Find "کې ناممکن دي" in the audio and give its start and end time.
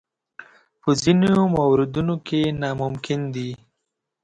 2.27-3.49